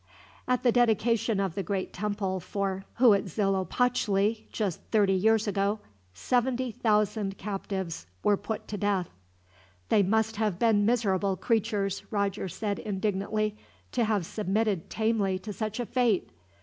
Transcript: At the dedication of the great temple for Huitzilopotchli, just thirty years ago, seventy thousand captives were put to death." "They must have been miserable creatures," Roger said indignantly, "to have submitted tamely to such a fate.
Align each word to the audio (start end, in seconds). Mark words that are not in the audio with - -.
At 0.47 0.63
the 0.63 0.71
dedication 0.71 1.39
of 1.39 1.53
the 1.53 1.61
great 1.61 1.93
temple 1.93 2.39
for 2.39 2.85
Huitzilopotchli, 2.97 4.47
just 4.51 4.81
thirty 4.89 5.13
years 5.13 5.47
ago, 5.47 5.77
seventy 6.11 6.71
thousand 6.71 7.37
captives 7.37 8.07
were 8.23 8.35
put 8.35 8.67
to 8.69 8.79
death." 8.79 9.09
"They 9.89 10.01
must 10.01 10.37
have 10.37 10.57
been 10.57 10.87
miserable 10.87 11.35
creatures," 11.37 12.01
Roger 12.11 12.49
said 12.49 12.79
indignantly, 12.79 13.55
"to 13.91 14.05
have 14.05 14.25
submitted 14.25 14.89
tamely 14.89 15.37
to 15.37 15.53
such 15.53 15.79
a 15.79 15.85
fate. 15.85 16.31